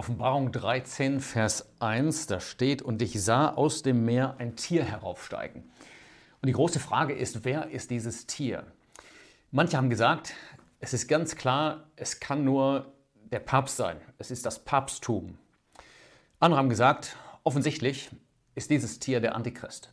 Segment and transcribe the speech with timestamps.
[0.00, 5.62] Offenbarung 13, Vers 1, da steht, und ich sah aus dem Meer ein Tier heraufsteigen.
[6.40, 8.64] Und die große Frage ist, wer ist dieses Tier?
[9.50, 10.32] Manche haben gesagt,
[10.78, 12.94] es ist ganz klar, es kann nur
[13.30, 13.98] der Papst sein.
[14.16, 15.36] Es ist das Papsttum.
[16.38, 18.08] Andere haben gesagt, offensichtlich
[18.54, 19.92] ist dieses Tier der Antichrist.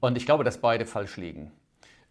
[0.00, 1.52] Und ich glaube, dass beide falsch liegen.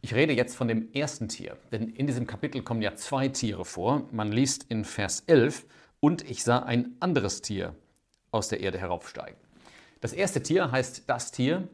[0.01, 3.65] Ich rede jetzt von dem ersten Tier, denn in diesem Kapitel kommen ja zwei Tiere
[3.65, 4.07] vor.
[4.11, 5.65] Man liest in Vers 11,
[5.99, 7.75] und ich sah ein anderes Tier
[8.31, 9.37] aus der Erde heraufsteigen.
[10.01, 11.67] Das erste Tier heißt das Tier,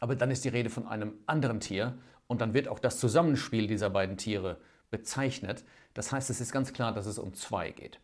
[0.00, 3.66] aber dann ist die Rede von einem anderen Tier und dann wird auch das Zusammenspiel
[3.66, 4.58] dieser beiden Tiere
[4.90, 5.64] bezeichnet.
[5.94, 8.00] Das heißt, es ist ganz klar, dass es um zwei geht.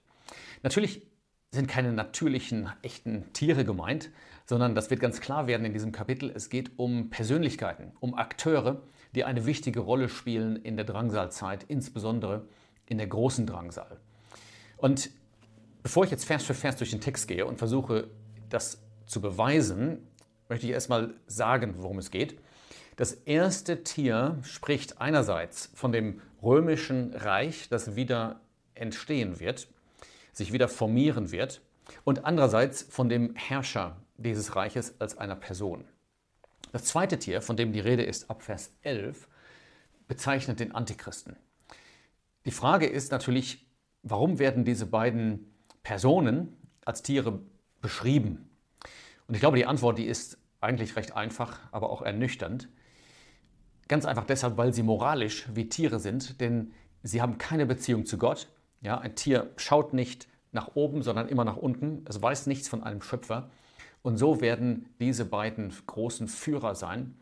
[0.62, 1.06] Natürlich
[1.50, 4.10] sind keine natürlichen, echten Tiere gemeint,
[4.44, 6.30] sondern das wird ganz klar werden in diesem Kapitel.
[6.34, 8.82] Es geht um Persönlichkeiten, um Akteure,
[9.14, 12.46] die eine wichtige Rolle spielen in der Drangsalzeit, insbesondere
[12.86, 13.98] in der großen Drangsal.
[14.76, 15.10] Und
[15.82, 18.08] Bevor ich jetzt Vers für Vers durch den Text gehe und versuche,
[18.48, 20.06] das zu beweisen,
[20.48, 22.40] möchte ich erstmal sagen, worum es geht.
[22.96, 28.40] Das erste Tier spricht einerseits von dem römischen Reich, das wieder
[28.74, 29.68] entstehen wird,
[30.32, 31.62] sich wieder formieren wird,
[32.04, 35.84] und andererseits von dem Herrscher dieses Reiches als einer Person.
[36.72, 39.26] Das zweite Tier, von dem die Rede ist ab Vers 11,
[40.06, 41.36] bezeichnet den Antichristen.
[42.44, 43.66] Die Frage ist natürlich,
[44.02, 45.54] warum werden diese beiden
[45.88, 47.40] Personen als Tiere
[47.80, 48.50] beschrieben?
[49.26, 52.68] Und ich glaube, die Antwort, die ist eigentlich recht einfach, aber auch ernüchternd.
[53.88, 56.72] Ganz einfach deshalb, weil sie moralisch wie Tiere sind, denn
[57.02, 58.48] sie haben keine Beziehung zu Gott.
[58.82, 62.04] Ja, ein Tier schaut nicht nach oben, sondern immer nach unten.
[62.06, 63.48] Es weiß nichts von einem Schöpfer.
[64.02, 67.16] Und so werden diese beiden großen Führer sein.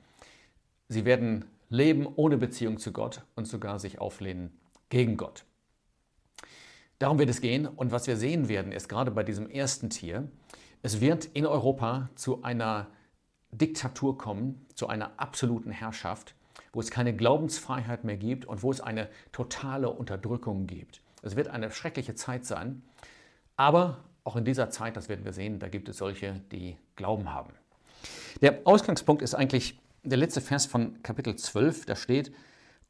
[0.89, 5.45] Sie werden leben ohne Beziehung zu Gott und sogar sich auflehnen gegen Gott.
[6.99, 7.67] Darum wird es gehen.
[7.67, 10.29] Und was wir sehen werden, ist gerade bei diesem ersten Tier,
[10.83, 12.89] es wird in Europa zu einer
[13.51, 16.35] Diktatur kommen, zu einer absoluten Herrschaft,
[16.73, 21.01] wo es keine Glaubensfreiheit mehr gibt und wo es eine totale Unterdrückung gibt.
[21.23, 22.83] Es wird eine schreckliche Zeit sein,
[23.57, 27.33] aber auch in dieser Zeit, das werden wir sehen, da gibt es solche, die Glauben
[27.33, 27.53] haben.
[28.43, 32.33] Der Ausgangspunkt ist eigentlich der letzte Vers von Kapitel 12, da steht,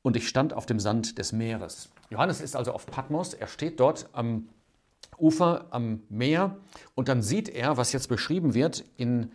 [0.07, 1.89] und ich stand auf dem Sand des Meeres.
[2.11, 4.49] Johannes ist also auf Patmos, er steht dort am
[5.19, 6.59] Ufer, am Meer
[6.95, 9.33] und dann sieht er, was jetzt beschrieben wird in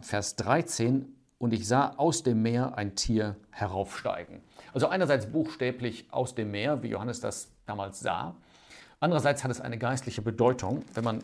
[0.00, 4.40] Vers 13, und ich sah aus dem Meer ein Tier heraufsteigen.
[4.72, 8.34] Also einerseits buchstäblich aus dem Meer, wie Johannes das damals sah.
[9.00, 10.82] Andererseits hat es eine geistliche Bedeutung.
[10.94, 11.22] Wenn man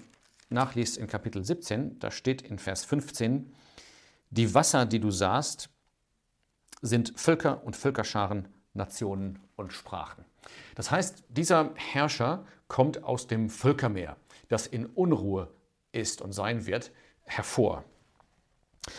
[0.51, 3.51] nachliest in Kapitel 17, da steht in Vers 15,
[4.29, 5.71] die Wasser, die du sahst,
[6.83, 10.25] sind Völker und Völkerscharen, Nationen und Sprachen.
[10.75, 14.17] Das heißt, dieser Herrscher kommt aus dem Völkermeer,
[14.49, 15.49] das in Unruhe
[15.93, 16.93] ist und sein wird,
[17.25, 17.85] hervor.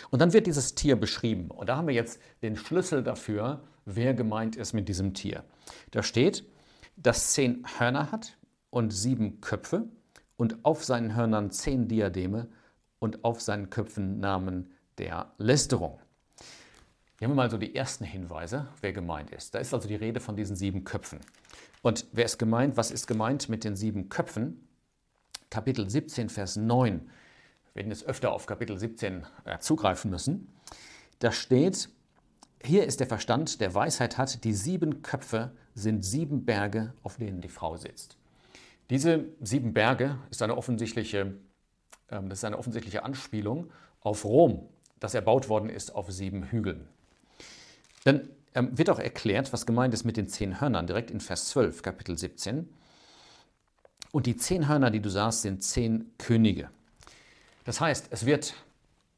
[0.09, 1.49] Und dann wird dieses Tier beschrieben.
[1.49, 5.43] Und da haben wir jetzt den Schlüssel dafür, wer gemeint ist mit diesem Tier.
[5.91, 6.45] Da steht,
[6.95, 8.37] das zehn Hörner hat
[8.69, 9.87] und sieben Köpfe
[10.37, 12.47] und auf seinen Hörnern zehn Diademe
[12.99, 15.99] und auf seinen Köpfen Namen der Lästerung.
[17.21, 19.53] Hier haben wir mal so die ersten Hinweise, wer gemeint ist.
[19.53, 21.19] Da ist also die Rede von diesen sieben Köpfen.
[21.83, 22.77] Und wer ist gemeint?
[22.77, 24.67] Was ist gemeint mit den sieben Köpfen?
[25.51, 26.99] Kapitel 17, Vers 9.
[26.99, 30.47] Wir werden jetzt öfter auf Kapitel 17 äh, zugreifen müssen.
[31.19, 31.89] Da steht,
[32.63, 37.39] hier ist der Verstand, der Weisheit hat, die sieben Köpfe sind sieben Berge, auf denen
[37.39, 38.17] die Frau sitzt.
[38.89, 41.35] Diese sieben Berge ist eine offensichtliche,
[42.07, 44.67] äh, das ist eine offensichtliche Anspielung auf Rom,
[44.99, 46.87] das erbaut worden ist auf sieben Hügeln.
[48.03, 51.49] Dann ähm, wird auch erklärt, was gemeint ist mit den zehn Hörnern, direkt in Vers
[51.49, 52.69] 12, Kapitel 17.
[54.11, 56.69] Und die zehn Hörner, die du sahst, sind zehn Könige.
[57.63, 58.55] Das heißt, es wird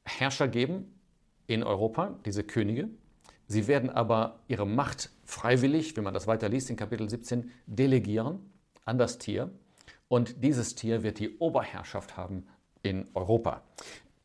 [0.05, 0.93] Herrscher geben
[1.47, 2.89] in Europa, diese Könige.
[3.47, 8.39] Sie werden aber ihre Macht freiwillig, wenn man das weiter liest in Kapitel 17, delegieren
[8.85, 9.51] an das Tier.
[10.07, 12.45] Und dieses Tier wird die Oberherrschaft haben
[12.83, 13.63] in Europa.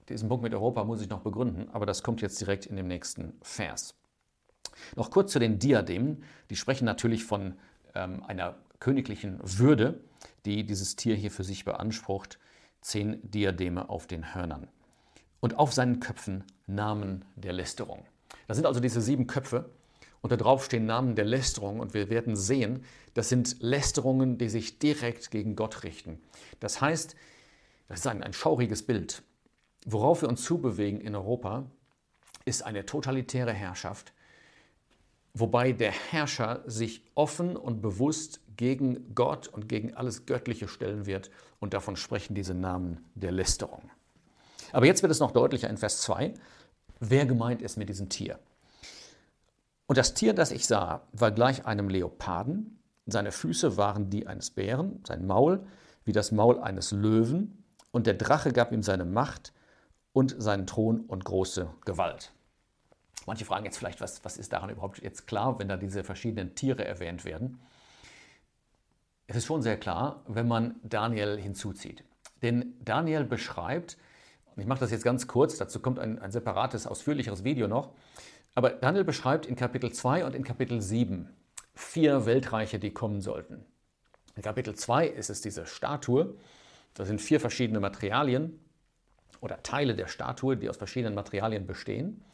[0.08, 2.88] Diesen Punkt mit Europa muss ich noch begründen, aber das kommt jetzt direkt in dem
[2.88, 3.97] nächsten Vers.
[4.96, 6.24] Noch kurz zu den Diademen.
[6.50, 7.54] Die sprechen natürlich von
[7.94, 10.00] ähm, einer königlichen Würde,
[10.44, 12.38] die dieses Tier hier für sich beansprucht.
[12.80, 14.68] Zehn Diademe auf den Hörnern.
[15.40, 18.04] Und auf seinen Köpfen Namen der Lästerung.
[18.46, 19.70] Das sind also diese sieben Köpfe
[20.20, 24.48] und da drauf stehen Namen der Lästerung und wir werden sehen, das sind Lästerungen, die
[24.48, 26.20] sich direkt gegen Gott richten.
[26.60, 27.14] Das heißt,
[27.88, 29.22] das ist ein, ein schauriges Bild.
[29.86, 31.70] Worauf wir uns zubewegen in Europa,
[32.44, 34.12] ist eine totalitäre Herrschaft,
[35.34, 41.30] wobei der Herrscher sich offen und bewusst gegen Gott und gegen alles Göttliche stellen wird.
[41.60, 43.90] Und davon sprechen diese Namen der Lästerung.
[44.72, 46.34] Aber jetzt wird es noch deutlicher in Vers 2,
[47.00, 48.38] wer gemeint ist mit diesem Tier.
[49.86, 52.78] Und das Tier, das ich sah, war gleich einem Leoparden.
[53.06, 55.66] Seine Füße waren die eines Bären, sein Maul
[56.08, 57.62] wie das Maul eines Löwen.
[57.90, 59.52] Und der Drache gab ihm seine Macht
[60.12, 62.32] und seinen Thron und große Gewalt.
[63.26, 66.54] Manche fragen jetzt vielleicht, was, was ist daran überhaupt jetzt klar, wenn da diese verschiedenen
[66.54, 67.60] Tiere erwähnt werden.
[69.26, 72.04] Es ist schon sehr klar, wenn man Daniel hinzuzieht.
[72.42, 73.98] Denn Daniel beschreibt,
[74.54, 77.92] und ich mache das jetzt ganz kurz, dazu kommt ein, ein separates, ausführlicheres Video noch,
[78.54, 81.28] aber Daniel beschreibt in Kapitel 2 und in Kapitel 7
[81.74, 83.64] vier Weltreiche, die kommen sollten.
[84.34, 86.34] In Kapitel 2 ist es diese Statue,
[86.94, 88.58] da sind vier verschiedene Materialien
[89.40, 92.24] oder Teile der Statue, die aus verschiedenen Materialien bestehen.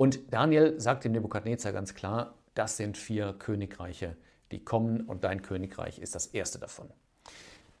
[0.00, 4.16] Und Daniel sagt dem Nebukadnezar ganz klar, das sind vier Königreiche,
[4.50, 6.88] die kommen und dein Königreich ist das erste davon.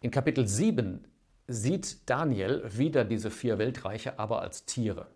[0.02, 1.02] In Kapitel 7
[1.48, 5.06] sieht Daniel wieder diese vier Weltreiche, aber als Tiere.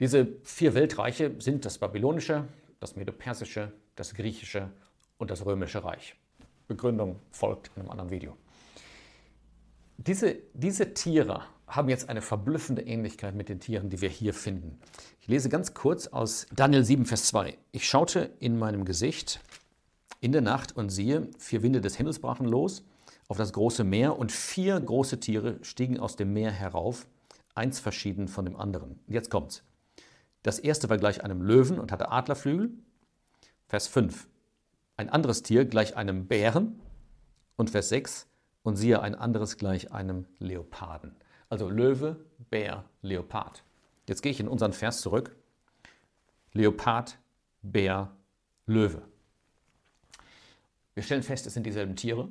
[0.00, 2.48] Diese vier Weltreiche sind das babylonische,
[2.80, 4.72] das medopersische, das griechische
[5.18, 6.16] und das römische Reich.
[6.66, 8.36] Begründung folgt in einem anderen Video.
[9.96, 14.78] Diese, diese Tiere haben jetzt eine verblüffende Ähnlichkeit mit den Tieren, die wir hier finden.
[15.20, 17.56] Ich lese ganz kurz aus Daniel 7, Vers 2.
[17.72, 19.40] Ich schaute in meinem Gesicht
[20.20, 22.84] in der Nacht und siehe, vier Winde des Himmels brachen los
[23.28, 27.06] auf das große Meer und vier große Tiere stiegen aus dem Meer herauf,
[27.54, 29.00] eins verschieden von dem anderen.
[29.08, 29.62] Jetzt kommt's.
[30.42, 32.70] Das erste war gleich einem Löwen und hatte Adlerflügel.
[33.66, 34.28] Vers 5.
[34.96, 36.80] Ein anderes Tier gleich einem Bären.
[37.56, 38.28] Und Vers 6.
[38.62, 41.16] Und siehe ein anderes gleich einem Leoparden.
[41.48, 42.16] Also Löwe,
[42.50, 43.62] Bär, Leopard.
[44.08, 45.36] Jetzt gehe ich in unseren Vers zurück.
[46.52, 47.18] Leopard,
[47.62, 48.10] Bär,
[48.66, 49.02] Löwe.
[50.94, 52.28] Wir stellen fest, es sind dieselben Tiere,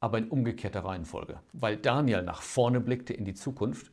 [0.00, 3.90] aber in umgekehrter Reihenfolge, weil Daniel nach vorne blickte in die Zukunft,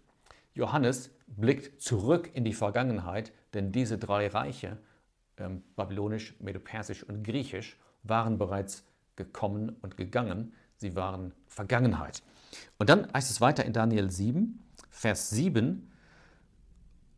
[0.54, 4.77] Johannes blickt zurück in die Vergangenheit, denn diese drei Reiche,
[5.38, 8.86] ähm, babylonisch, medopersisch und griechisch, waren bereits
[9.16, 12.23] gekommen und gegangen, sie waren Vergangenheit.
[12.77, 14.59] Und dann heißt es weiter in Daniel 7,
[14.89, 15.85] Vers 7,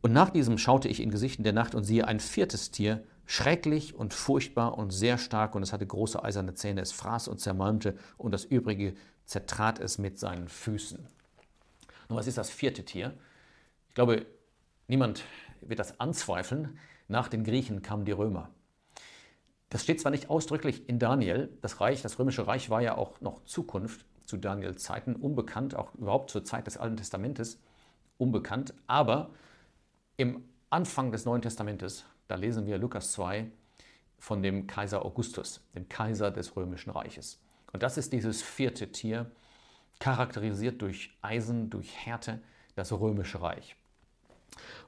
[0.02, 3.94] und nach diesem schaute ich in Gesichten der Nacht und siehe ein viertes Tier, schrecklich
[3.94, 7.96] und furchtbar und sehr stark, und es hatte große eiserne Zähne, es fraß und zermalmte,
[8.18, 8.94] und das übrige
[9.24, 10.98] zertrat es mit seinen Füßen.
[12.08, 13.14] Nun, was ist das vierte Tier?
[13.88, 14.26] Ich glaube,
[14.88, 15.22] niemand
[15.60, 16.78] wird das anzweifeln.
[17.06, 18.50] Nach den Griechen kamen die Römer.
[19.72, 23.22] Das steht zwar nicht ausdrücklich in Daniel, das Reich, das römische Reich war ja auch
[23.22, 27.58] noch Zukunft zu Daniels Zeiten, unbekannt, auch überhaupt zur Zeit des Alten Testamentes
[28.18, 29.30] unbekannt, aber
[30.18, 33.50] im Anfang des Neuen Testamentes, da lesen wir Lukas 2
[34.18, 37.40] von dem Kaiser Augustus, dem Kaiser des römischen Reiches.
[37.72, 39.30] Und das ist dieses vierte Tier,
[40.00, 42.42] charakterisiert durch Eisen, durch Härte,
[42.74, 43.74] das römische Reich.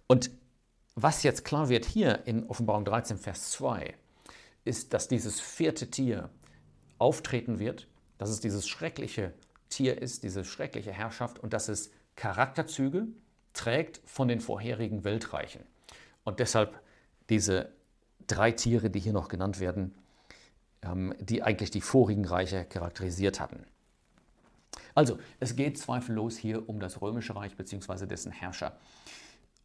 [0.09, 0.31] Und
[0.95, 3.95] was jetzt klar wird hier in Offenbarung 13, Vers 2,
[4.65, 6.31] ist, dass dieses vierte Tier
[6.99, 7.89] auftreten wird,
[8.19, 9.33] dass es dieses schreckliche
[9.69, 13.09] Tier ist, diese schreckliche Herrschaft und dass es Charakterzüge
[13.53, 15.63] trägt von den vorherigen Weltreichen.
[16.25, 16.81] Und deshalb
[17.29, 17.73] diese
[18.27, 19.95] drei Tiere, die hier noch genannt werden,
[20.83, 23.65] ähm, die eigentlich die vorigen Reiche charakterisiert hatten.
[24.95, 28.07] Also, es geht zweifellos hier um das römische Reich bzw.
[28.07, 28.77] dessen Herrscher.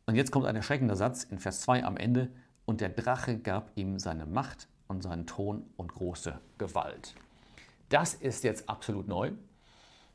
[0.05, 2.31] Und jetzt kommt ein erschreckender Satz in Vers 2 am Ende.
[2.65, 7.15] Und der Drache gab ihm seine Macht und seinen Thron und große Gewalt.
[7.87, 9.31] Das ist jetzt absolut neu.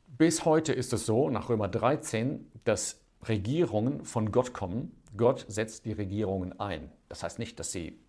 [0.05, 4.95] Bis heute ist es so, nach Römer 13, dass Regierungen von Gott kommen.
[5.17, 6.91] Gott setzt die Regierungen ein.
[7.09, 7.99] Das heißt nicht, dass sie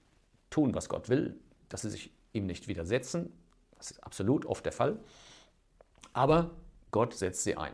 [0.50, 3.32] tun, was Gott will, dass sie sich ihm nicht widersetzen.
[3.78, 4.98] Das ist absolut oft der Fall.
[6.12, 6.50] Aber
[6.90, 7.72] Gott setzt sie ein.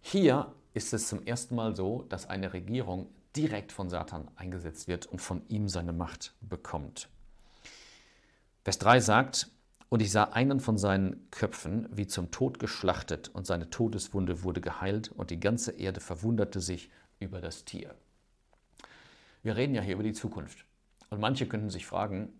[0.00, 5.06] Hier ist es zum ersten Mal so, dass eine Regierung direkt von Satan eingesetzt wird
[5.06, 7.08] und von ihm seine Macht bekommt.
[8.66, 9.48] Vers 3 sagt,
[9.90, 14.60] und ich sah einen von seinen Köpfen wie zum Tod geschlachtet, und seine Todeswunde wurde
[14.60, 17.94] geheilt, und die ganze Erde verwunderte sich über das Tier.
[19.44, 20.64] Wir reden ja hier über die Zukunft.
[21.10, 22.32] Und manche könnten sich fragen,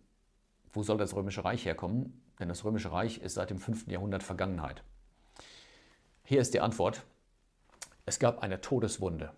[0.73, 2.21] wo soll das Römische Reich herkommen?
[2.41, 3.87] Denn das Römische Reich ist seit dem 5.
[3.87, 4.83] Jahrhundert Vergangenheit.
[6.25, 7.05] Hier ist die Antwort.
[8.05, 9.31] Es gab eine Todeswunde,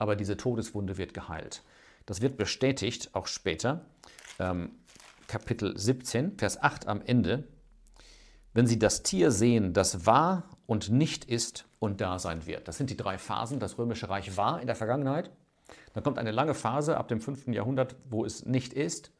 [0.00, 1.62] aber diese Todeswunde wird geheilt.
[2.06, 3.84] Das wird bestätigt, auch später.
[4.40, 4.72] Ähm,
[5.28, 7.44] Kapitel 17, Vers 8 am Ende,
[8.54, 12.66] wenn sie das Tier sehen, das war und nicht ist und da sein wird.
[12.66, 13.60] Das sind die drei Phasen.
[13.60, 15.30] Das Römische Reich war in der Vergangenheit.
[15.92, 17.48] Dann kommt eine lange Phase ab dem 5.
[17.48, 19.12] Jahrhundert, wo es nicht ist.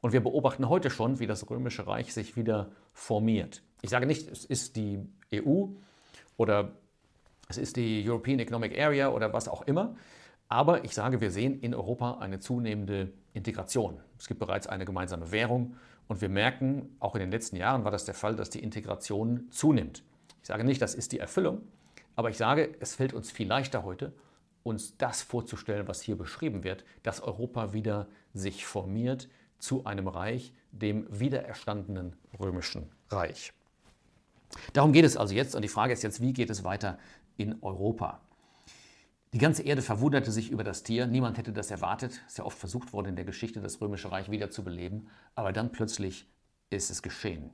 [0.00, 3.62] Und wir beobachten heute schon, wie das Römische Reich sich wieder formiert.
[3.82, 5.00] Ich sage nicht, es ist die
[5.34, 5.66] EU
[6.36, 6.70] oder
[7.48, 9.96] es ist die European Economic Area oder was auch immer.
[10.48, 14.00] Aber ich sage, wir sehen in Europa eine zunehmende Integration.
[14.18, 15.76] Es gibt bereits eine gemeinsame Währung
[16.08, 19.48] und wir merken, auch in den letzten Jahren war das der Fall, dass die Integration
[19.50, 20.02] zunimmt.
[20.40, 21.60] Ich sage nicht, das ist die Erfüllung,
[22.16, 24.12] aber ich sage, es fällt uns viel leichter heute,
[24.62, 29.28] uns das vorzustellen, was hier beschrieben wird, dass Europa wieder sich formiert
[29.58, 33.52] zu einem Reich, dem wiedererstandenen römischen Reich.
[34.72, 36.98] Darum geht es also jetzt und die Frage ist jetzt, wie geht es weiter
[37.36, 38.20] in Europa?
[39.34, 41.06] Die ganze Erde verwunderte sich über das Tier.
[41.06, 42.22] Niemand hätte das erwartet.
[42.26, 45.08] Es ist ja oft versucht worden, in der Geschichte das Römische Reich wieder zu beleben.
[45.34, 46.26] Aber dann plötzlich
[46.70, 47.50] ist es geschehen.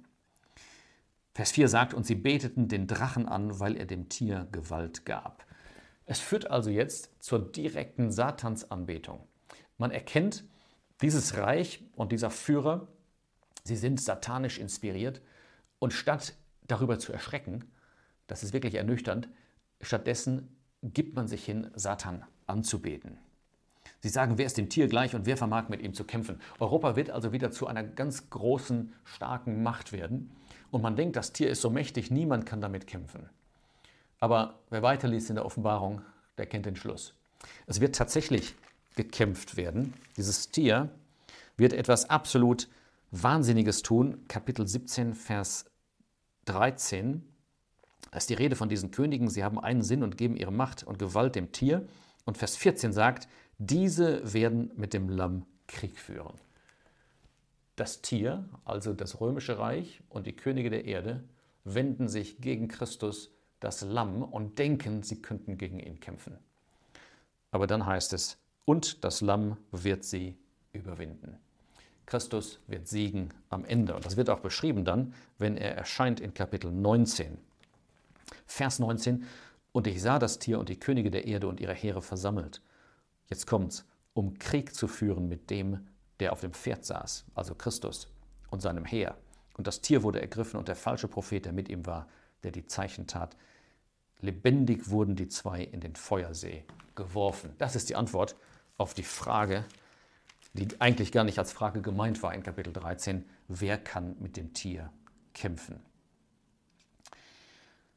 [1.35, 5.45] Vers 4 sagt, und sie beteten den Drachen an, weil er dem Tier Gewalt gab.
[6.07, 9.27] Es führt also jetzt zur direkten Satansanbetung.
[9.77, 10.45] Man erkennt,
[11.03, 12.87] dieses Reich und dieser Führer,
[13.65, 15.23] sie sind satanisch inspiriert
[15.81, 16.35] und statt
[16.69, 17.65] darüber zu erschrecken,
[18.29, 19.29] das ist wirklich ernüchternd,
[19.81, 20.57] stattdessen
[20.93, 23.19] gibt man sich hin, Satan anzubeten.
[24.01, 26.39] Sie sagen, wer ist dem Tier gleich und wer vermag mit ihm zu kämpfen.
[26.59, 30.31] Europa wird also wieder zu einer ganz großen, starken Macht werden.
[30.71, 33.31] Und man denkt, das Tier ist so mächtig, niemand kann damit kämpfen.
[34.21, 36.03] Aber wer weiterliest in der Offenbarung,
[36.37, 37.15] der kennt den Schluss.
[37.67, 38.55] Es wird tatsächlich
[38.95, 39.95] gekämpft werden.
[40.17, 40.91] Dieses Tier
[41.57, 42.69] wird etwas absolut
[43.11, 44.27] Wahnsinniges tun.
[44.29, 45.67] Kapitel 17, Vers
[46.47, 47.23] 13.
[48.11, 49.29] Da ist die Rede von diesen Königen.
[49.29, 51.87] Sie haben einen Sinn und geben ihre Macht und Gewalt dem Tier.
[52.25, 56.35] Und Vers 14 sagt, diese werden mit dem Lamm Krieg führen.
[57.77, 61.25] Das Tier, also das römische Reich und die Könige der Erde,
[61.65, 66.39] wenden sich gegen Christus, das Lamm, und denken, sie könnten gegen ihn kämpfen.
[67.51, 70.37] Aber dann heißt es, und das Lamm wird sie
[70.73, 71.39] überwinden.
[72.07, 73.95] Christus wird siegen am Ende.
[73.95, 77.39] Und das wird auch beschrieben dann, wenn er erscheint in Kapitel 19.
[78.47, 79.25] Vers 19.
[79.73, 82.63] Und ich sah das Tier und die Könige der Erde und ihre Heere versammelt.
[83.27, 85.87] Jetzt kommt's, um Krieg zu führen mit dem,
[86.21, 88.09] der auf dem Pferd saß, also Christus
[88.51, 89.17] und seinem Heer.
[89.57, 92.09] Und das Tier wurde ergriffen und der falsche Prophet, der mit ihm war,
[92.43, 93.37] der die Zeichen tat.
[94.21, 96.65] Lebendig wurden die zwei in den Feuersee
[96.95, 97.55] geworfen.
[97.59, 98.37] Das ist die Antwort
[98.79, 99.65] auf die Frage,
[100.53, 104.53] die eigentlich gar nicht als Frage gemeint war in Kapitel 13, wer kann mit dem
[104.53, 104.91] Tier
[105.35, 105.81] kämpfen?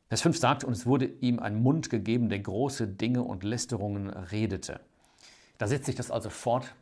[0.10, 4.10] Vers 5 sagt, und es wurde ihm ein Mund gegeben, der große Dinge und Lästerungen
[4.10, 4.80] redete.
[5.58, 6.74] Da setzt sich das also fort.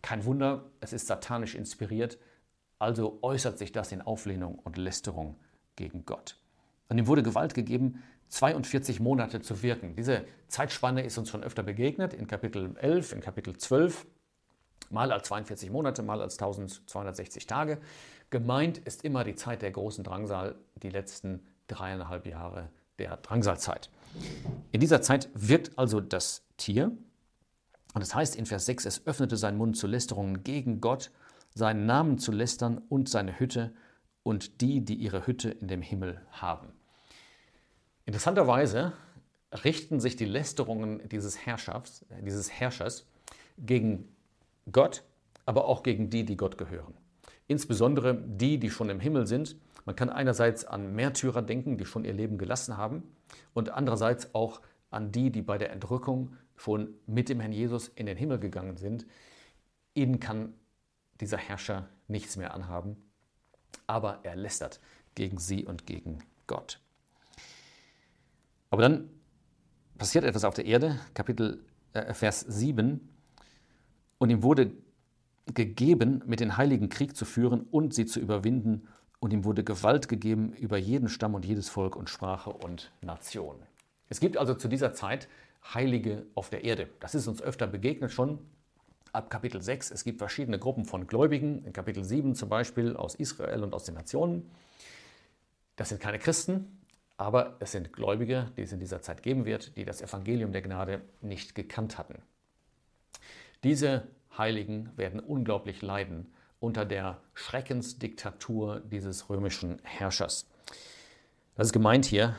[0.00, 2.18] Kein Wunder, es ist satanisch inspiriert,
[2.78, 5.36] also äußert sich das in Auflehnung und Lästerung
[5.76, 6.38] gegen Gott.
[6.88, 9.94] Und ihm wurde Gewalt gegeben, 42 Monate zu wirken.
[9.94, 14.06] Diese Zeitspanne ist uns schon öfter begegnet, in Kapitel 11, in Kapitel 12,
[14.88, 17.78] mal als 42 Monate, mal als 1260 Tage.
[18.30, 23.90] Gemeint ist immer die Zeit der großen Drangsal, die letzten dreieinhalb Jahre der Drangsalzeit.
[24.70, 26.92] In dieser Zeit wirkt also das Tier.
[27.94, 31.10] Und es das heißt in Vers 6, es öffnete seinen Mund zu Lästerungen gegen Gott,
[31.54, 33.72] seinen Namen zu lästern und seine Hütte
[34.22, 36.68] und die, die ihre Hütte in dem Himmel haben.
[38.06, 38.92] Interessanterweise
[39.64, 43.06] richten sich die Lästerungen dieses, Herrschafts, dieses Herrschers
[43.58, 44.08] gegen
[44.70, 45.02] Gott,
[45.44, 46.94] aber auch gegen die, die Gott gehören.
[47.48, 49.56] Insbesondere die, die schon im Himmel sind.
[49.84, 53.02] Man kann einerseits an Märtyrer denken, die schon ihr Leben gelassen haben,
[53.54, 54.60] und andererseits auch
[54.90, 58.76] an die, die bei der Entrückung schon mit dem Herrn Jesus in den Himmel gegangen
[58.76, 59.06] sind.
[59.94, 60.54] Ihnen kann
[61.20, 62.96] dieser Herrscher nichts mehr anhaben,
[63.86, 64.80] aber er lästert
[65.14, 66.80] gegen sie und gegen Gott.
[68.70, 69.10] Aber dann
[69.98, 73.08] passiert etwas auf der Erde, Kapitel äh, Vers 7.
[74.18, 74.72] Und ihm wurde
[75.46, 78.88] gegeben, mit den Heiligen Krieg zu führen und sie zu überwinden.
[79.22, 83.54] Und ihm wurde Gewalt gegeben über jeden Stamm und jedes Volk und Sprache und Nation.
[84.08, 85.28] Es gibt also zu dieser Zeit
[85.72, 86.88] Heilige auf der Erde.
[86.98, 88.40] Das ist uns öfter begegnet schon
[89.12, 89.92] ab Kapitel 6.
[89.92, 93.84] Es gibt verschiedene Gruppen von Gläubigen, in Kapitel 7 zum Beispiel aus Israel und aus
[93.84, 94.50] den Nationen.
[95.76, 96.80] Das sind keine Christen,
[97.16, 100.62] aber es sind Gläubige, die es in dieser Zeit geben wird, die das Evangelium der
[100.62, 102.20] Gnade nicht gekannt hatten.
[103.62, 106.26] Diese Heiligen werden unglaublich leiden
[106.62, 110.48] unter der Schreckensdiktatur dieses römischen Herrschers.
[111.56, 112.36] Das ist gemeint hier,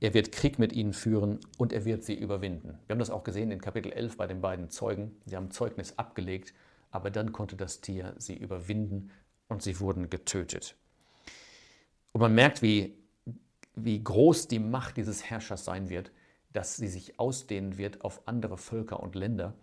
[0.00, 2.78] er wird Krieg mit ihnen führen und er wird sie überwinden.
[2.86, 5.16] Wir haben das auch gesehen in Kapitel 11 bei den beiden Zeugen.
[5.24, 6.52] Sie haben Zeugnis abgelegt,
[6.90, 9.10] aber dann konnte das Tier sie überwinden
[9.48, 10.76] und sie wurden getötet.
[12.12, 12.98] Und man merkt, wie,
[13.74, 16.12] wie groß die Macht dieses Herrschers sein wird,
[16.52, 19.54] dass sie sich ausdehnen wird auf andere Völker und Länder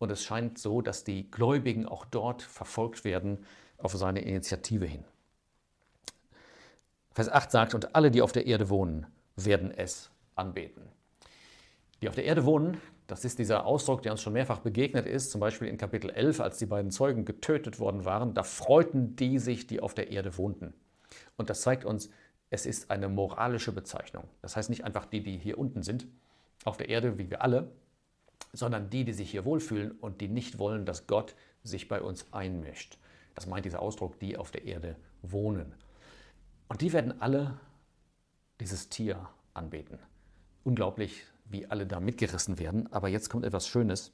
[0.00, 3.44] und es scheint so, dass die Gläubigen auch dort verfolgt werden
[3.78, 5.04] auf seine Initiative hin.
[7.12, 10.82] Vers 8 sagt, und alle, die auf der Erde wohnen, werden es anbeten.
[12.00, 15.30] Die auf der Erde wohnen, das ist dieser Ausdruck, der uns schon mehrfach begegnet ist,
[15.32, 19.38] zum Beispiel in Kapitel 11, als die beiden Zeugen getötet worden waren, da freuten die
[19.38, 20.72] sich, die auf der Erde wohnten.
[21.36, 22.08] Und das zeigt uns,
[22.48, 24.24] es ist eine moralische Bezeichnung.
[24.40, 26.06] Das heißt nicht einfach die, die hier unten sind,
[26.64, 27.70] auf der Erde, wie wir alle,
[28.52, 32.32] sondern die, die sich hier wohlfühlen und die nicht wollen, dass Gott sich bei uns
[32.32, 32.98] einmischt.
[33.34, 35.74] Das meint dieser Ausdruck, die auf der Erde wohnen.
[36.68, 37.58] Und die werden alle
[38.60, 39.98] dieses Tier anbeten.
[40.64, 42.92] Unglaublich, wie alle da mitgerissen werden.
[42.92, 44.12] Aber jetzt kommt etwas Schönes.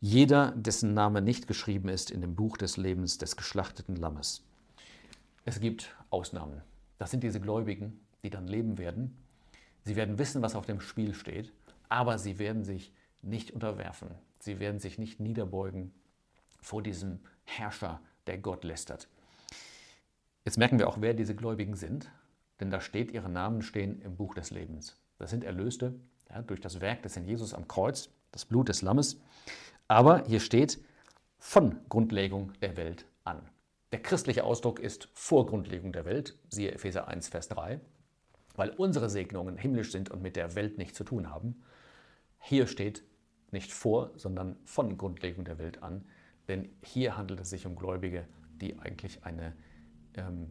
[0.00, 4.44] Jeder, dessen Name nicht geschrieben ist in dem Buch des Lebens des geschlachteten Lammes.
[5.44, 6.62] Es gibt Ausnahmen.
[6.98, 9.16] Das sind diese Gläubigen, die dann leben werden.
[9.84, 11.52] Sie werden wissen, was auf dem Spiel steht,
[11.88, 14.10] aber sie werden sich nicht unterwerfen.
[14.40, 15.92] Sie werden sich nicht niederbeugen
[16.60, 19.08] vor diesem Herrscher, der Gott lästert.
[20.44, 22.10] Jetzt merken wir auch, wer diese Gläubigen sind,
[22.60, 24.96] denn da steht, ihre Namen stehen im Buch des Lebens.
[25.18, 25.94] Das sind Erlöste
[26.30, 29.20] ja, durch das Werk des Herrn Jesus am Kreuz, das Blut des Lammes.
[29.88, 30.80] Aber hier steht
[31.38, 33.40] von Grundlegung der Welt an.
[33.92, 37.80] Der christliche Ausdruck ist vor Grundlegung der Welt, siehe Epheser 1, Vers 3,
[38.54, 41.62] weil unsere Segnungen himmlisch sind und mit der Welt nichts zu tun haben.
[42.40, 43.02] Hier steht
[43.52, 46.04] nicht vor, sondern von Grundlegung der Welt an,
[46.48, 48.26] denn hier handelt es sich um Gläubige,
[48.60, 49.54] die eigentlich eine
[50.14, 50.50] ähm,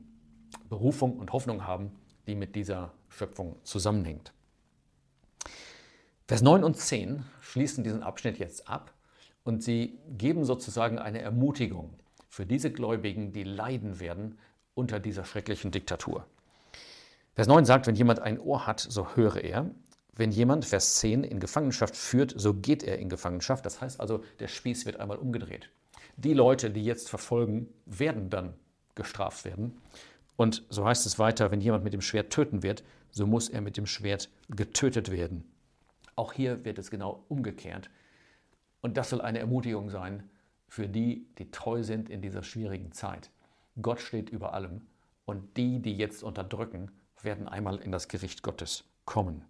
[0.69, 1.91] Berufung und Hoffnung haben,
[2.27, 4.33] die mit dieser Schöpfung zusammenhängt.
[6.27, 8.93] Vers 9 und 10 schließen diesen Abschnitt jetzt ab
[9.43, 11.93] und sie geben sozusagen eine Ermutigung
[12.27, 14.37] für diese Gläubigen, die leiden werden
[14.73, 16.25] unter dieser schrecklichen Diktatur.
[17.33, 19.71] Vers 9 sagt, wenn jemand ein Ohr hat, so höre er.
[20.17, 23.65] Wenn jemand, Vers 10, in Gefangenschaft führt, so geht er in Gefangenschaft.
[23.65, 25.69] Das heißt also, der Spieß wird einmal umgedreht.
[26.17, 28.55] Die Leute, die jetzt verfolgen, werden dann
[28.95, 29.79] gestraft werden.
[30.36, 33.62] Und so heißt es weiter, wenn jemand mit dem Schwert töten wird, so muss er
[33.62, 35.43] mit dem Schwert getötet werden.
[36.15, 37.91] Auch hier wird es genau umgekehrt.
[38.82, 40.23] Und das soll eine Ermutigung sein
[40.67, 43.30] für die, die treu sind in dieser schwierigen Zeit.
[43.80, 44.82] Gott steht über allem
[45.25, 49.45] und die, die jetzt unterdrücken, werden einmal in das Gericht Gottes kommen.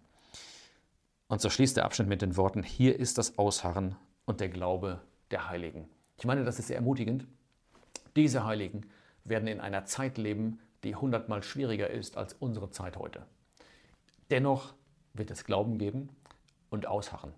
[1.28, 5.02] Und so schließt der Abschnitt mit den Worten, hier ist das Ausharren und der Glaube
[5.30, 5.86] der Heiligen.
[6.16, 7.26] Ich meine, das ist sehr ermutigend.
[8.16, 8.86] Diese Heiligen
[9.24, 13.26] werden in einer Zeit leben, die hundertmal schwieriger ist als unsere Zeit heute.
[14.30, 14.72] Dennoch
[15.12, 16.08] wird es Glauben geben
[16.70, 17.34] und Ausharren.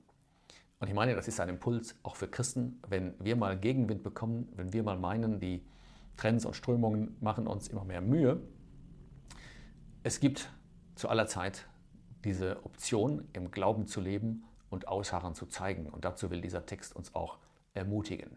[0.78, 4.48] Und ich meine, das ist ein Impuls auch für Christen, wenn wir mal Gegenwind bekommen,
[4.54, 5.64] wenn wir mal meinen, die
[6.16, 8.40] Trends und Strömungen machen uns immer mehr Mühe.
[10.04, 10.48] Es gibt
[10.94, 11.66] zu aller Zeit
[12.24, 15.88] diese Option, im Glauben zu leben und Ausharren zu zeigen.
[15.88, 17.38] Und dazu will dieser Text uns auch
[17.74, 18.36] ermutigen.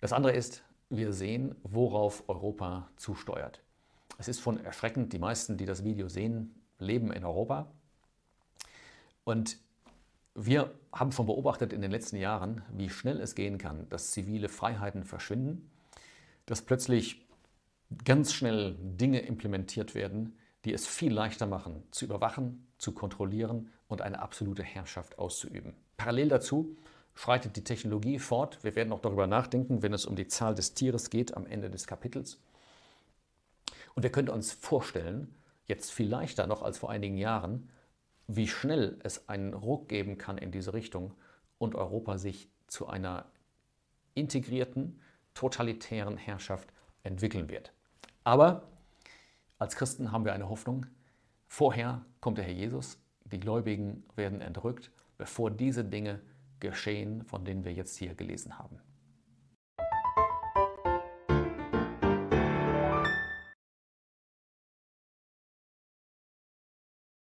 [0.00, 3.62] Das andere ist, wir sehen, worauf Europa zusteuert.
[4.16, 7.70] Es ist schon erschreckend, die meisten, die das Video sehen, leben in Europa.
[9.24, 9.58] Und
[10.34, 14.48] wir haben schon beobachtet in den letzten Jahren, wie schnell es gehen kann, dass zivile
[14.48, 15.70] Freiheiten verschwinden,
[16.46, 17.26] dass plötzlich
[18.04, 24.02] ganz schnell Dinge implementiert werden, die es viel leichter machen, zu überwachen, zu kontrollieren und
[24.02, 25.74] eine absolute Herrschaft auszuüben.
[25.96, 26.76] Parallel dazu
[27.14, 28.62] schreitet die Technologie fort.
[28.62, 31.70] Wir werden auch darüber nachdenken, wenn es um die Zahl des Tieres geht am Ende
[31.70, 32.38] des Kapitels.
[33.94, 35.34] Und wir können uns vorstellen,
[35.66, 37.70] jetzt viel leichter noch als vor einigen Jahren,
[38.28, 41.14] wie schnell es einen Ruck geben kann in diese Richtung
[41.58, 43.26] und Europa sich zu einer
[44.14, 45.00] integrierten,
[45.34, 46.68] totalitären Herrschaft
[47.02, 47.72] entwickeln wird.
[48.22, 48.68] Aber
[49.58, 50.86] als Christen haben wir eine Hoffnung.
[51.46, 56.20] Vorher kommt der Herr Jesus, die Gläubigen werden entrückt, bevor diese Dinge
[56.60, 58.78] geschehen, von denen wir jetzt hier gelesen haben.